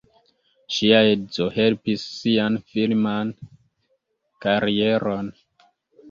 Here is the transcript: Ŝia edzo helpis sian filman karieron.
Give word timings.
Ŝia 0.75 0.99
edzo 1.09 1.45
helpis 1.57 2.05
sian 2.13 2.57
filman 2.71 3.33
karieron. 4.47 5.29